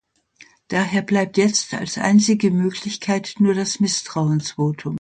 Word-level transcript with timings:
Daher 0.69 1.03
bleibt 1.03 1.37
jetzt 1.37 1.75
als 1.75 1.99
einzige 1.99 2.49
Möglichkeit 2.49 3.35
nur 3.37 3.53
das 3.53 3.79
Misstrauensvotum. 3.79 4.89